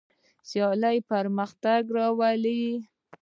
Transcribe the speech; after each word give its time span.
سیالي 0.49 0.97
پرمختګ 1.11 1.81
راولي. 1.97 2.61